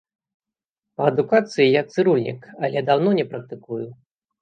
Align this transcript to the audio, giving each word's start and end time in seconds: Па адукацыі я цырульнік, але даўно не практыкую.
Па 0.99 1.03
адукацыі 1.11 1.69
я 1.69 1.81
цырульнік, 1.93 2.51
але 2.63 2.85
даўно 2.91 3.17
не 3.23 3.31
практыкую. 3.33 3.83